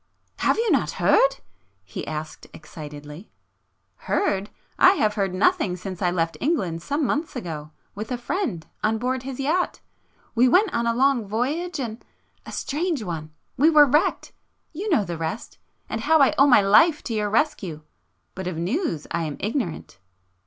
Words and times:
"Have 0.39 0.57
you 0.57 0.71
not 0.71 0.93
heard?" 0.97 1.35
he 1.83 2.07
asked 2.07 2.47
excitedly. 2.55 3.29
"Heard? 4.09 4.49
I 4.79 4.93
have 4.93 5.13
heard 5.13 5.31
nothing 5.35 5.77
since 5.77 6.01
I 6.01 6.09
left 6.09 6.37
England 6.41 6.81
some 6.81 7.05
months 7.05 7.35
ago—with 7.35 8.11
a 8.11 8.17
friend, 8.17 8.65
on 8.83 8.97
board 8.97 9.21
his 9.21 9.39
yacht... 9.39 9.79
we 10.33 10.47
went 10.47 10.73
on 10.73 10.87
a 10.87 10.95
long 10.95 11.27
voyage 11.27 11.79
and... 11.79 12.03
a 12.47 12.51
strange 12.51 13.03
one! 13.03 13.31
We 13.57 13.69
were 13.69 13.85
wrecked,... 13.85 14.31
you 14.73 14.89
know 14.89 15.05
the 15.05 15.19
rest, 15.19 15.59
and 15.87 16.01
how 16.01 16.17
I 16.19 16.33
owe 16.35 16.47
my 16.47 16.61
life 16.61 17.03
to 17.03 17.13
your 17.13 17.29
rescue. 17.29 17.83
But 18.33 18.47
of 18.47 18.57
news 18.57 19.05
I 19.11 19.25
am 19.25 19.37
ignorant 19.39 19.99